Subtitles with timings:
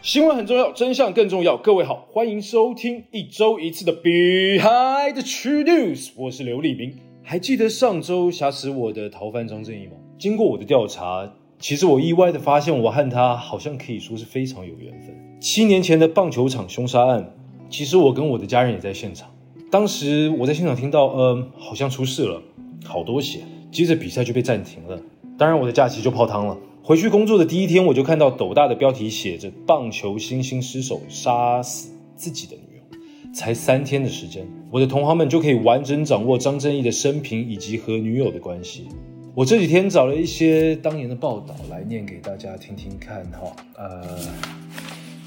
[0.00, 1.56] 新闻很重要，真相更重要。
[1.56, 6.94] 各位好，欢迎收听一周一次的 Behind the True News，我是刘立明。
[7.24, 9.94] 还记得上周挟持我的逃犯张正义吗？
[10.16, 15.12] 经过我的调查，其实我意外的发现，我和他好像可以说是非常有缘分。
[15.40, 17.34] 七年前的棒球场凶杀案，
[17.68, 19.28] 其实我跟我的家人也在现场。
[19.68, 22.40] 当时我在现场听到，呃，好像出事了，
[22.84, 23.40] 好多血，
[23.72, 25.02] 接着比赛就被暂停了。
[25.36, 26.56] 当然，我的假期就泡汤了。
[26.88, 32.98] 回去工作的第一天，我就看到斗大的标题写着“棒球新星失手杀死自己的女友”。
[33.30, 38.88] 才三天的时间，我的同行们就可以完整掌握张正义的生平以及和女友的关系。
[39.34, 43.54] 我这几天找了一些当年的报道来念给大家听听看哈。
[43.76, 44.18] 呃，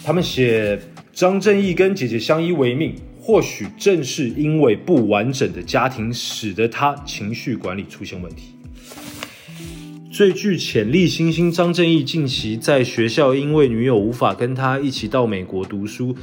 [0.04, 0.80] 他们写
[1.14, 8.46] 张正义跟姐姐相依为命，或许正是因为不完整的家庭，使得他情绪管理出现问题。
[10.12, 16.14] 最具潜力新星张正义近期在学校因为女友无法跟他一起到美国读书，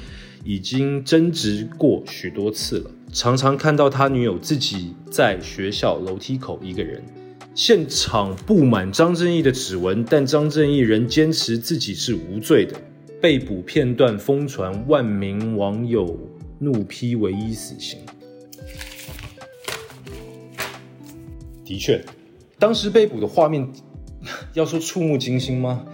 [0.44, 2.90] 已经争执过许多次了。
[3.14, 7.02] 常常看到他女友自己在学校楼梯口一个人。
[7.54, 12.78] 现场布满张正义的指纹，但张正义仍坚持自己是无罪的。
[13.22, 16.14] 被捕片段疯传，万名网友
[16.58, 17.98] 怒批唯一死刑。
[21.64, 22.04] 的确。
[22.58, 23.68] 当时被捕的画面，
[24.54, 25.86] 要说触目惊心吗？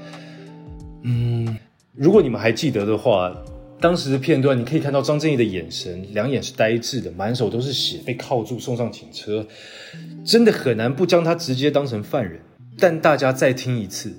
[1.03, 1.59] 嗯，
[1.95, 3.37] 如果你们还记得的话，
[3.81, 9.47] 当时的片段你可以看到张正义的眼神，两眼是呆滞的，满手都是血，被铐住送上警车，
[10.25, 12.41] 真的很难不将他直接当成犯人。
[12.79, 14.13] 但大家再听一次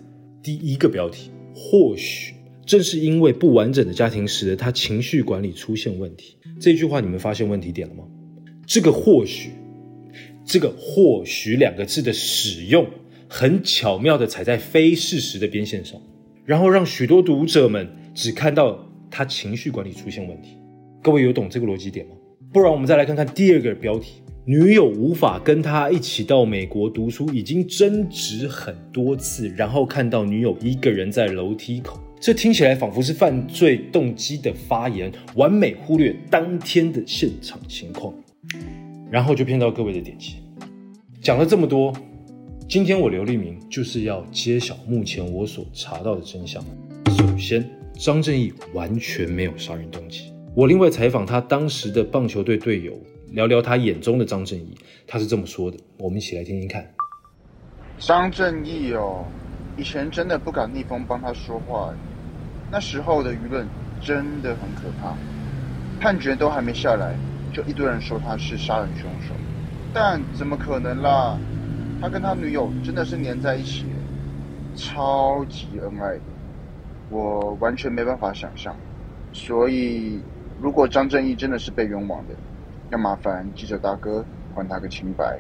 [0.44, 2.36] 第一个标题，或许
[2.66, 6.38] 正是因为不完整的家庭，使得他情绪管理出现问题。
[6.60, 8.04] 这句话你们发现问题点了吗？
[8.68, 9.50] 这个或许。
[10.46, 12.86] 这个“或许”两个字的使用，
[13.28, 16.00] 很巧妙的踩在非事实的边线上，
[16.46, 20.58] 然后让许多读者们只看到他情绪管理出现问题。
[21.02, 22.14] 各位有懂这个逻辑点吗？
[22.54, 38.14] 不然我们再来看看第二个标题：女友无法跟他一起到美国读书，已经争执很多次，然后看到女友一个人在楼梯口，这听起来仿佛是犯罪动机的发言，完美忽略当天的现场情况。
[39.10, 40.44] 然后就骗到各位的点击。
[41.22, 41.94] 讲了这么多，
[42.68, 46.64] 今天我刘立明就是要揭晓目前我所查到的真相。
[47.18, 50.34] 首先，张正义完全没有杀人动机。
[50.56, 52.94] 我另外采访他当时的棒球队队友，
[53.32, 54.76] 聊聊他眼中的张正义，
[55.08, 55.78] 他是这么说的。
[55.98, 56.86] 我们一起来听听看。
[57.98, 59.24] 张正义哦，
[59.78, 61.94] 以前真的不敢逆风帮他说话，
[62.72, 63.68] 那时候的舆论
[64.02, 65.16] 真的很可怕，
[66.00, 67.16] 判决都还没下来。
[67.56, 69.34] 就一堆人说他是杀人凶手，
[69.94, 71.40] 但怎么可能啦？
[72.02, 73.86] 他跟他女友真的是黏在一起，
[74.76, 76.22] 超级恩爱的，
[77.10, 78.76] 我完全没办法想象。
[79.32, 80.20] 所以，
[80.62, 82.36] 如果张正义真的是被冤枉的，
[82.92, 85.40] 要麻烦记者大哥还他个清白。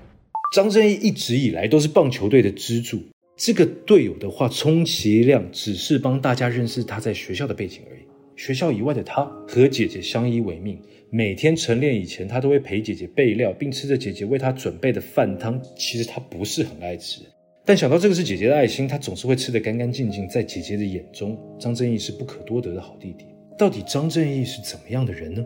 [0.53, 3.03] 张正义一直以来都是棒球队的支柱，
[3.35, 7.99] 这个队友的话，充其量只是帮大家认识他在学校的背景而已。
[8.35, 10.79] 学校以外的他和姐姐相依为命。
[11.09, 15.61] 每天晨练以前，他都会陪姐姐备料，并吃着姐姐为他准备的饭汤。
[15.77, 17.21] 其实他不是很爱吃，
[17.63, 20.27] 但想到这个是姐姐的爱心，他总是会吃得干干净净。
[20.27, 23.25] 在姐姐的眼中，张正义是不可多得的好弟弟。
[23.57, 25.45] 到底张正义是怎么样的人呢？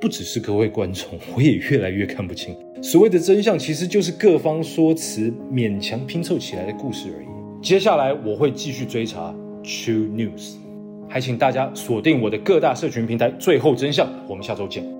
[0.00, 2.56] 不只是各位观众，我也越来越看不清。
[2.82, 7.26] 所谓的真相，其实就是各方说辞勉强拼凑起来的故事而已。
[7.62, 10.54] 接下来我会继续追查 True News，
[11.10, 13.28] 还请大家锁定我的各大社群平台。
[13.32, 14.99] 最后真相，我们下周见。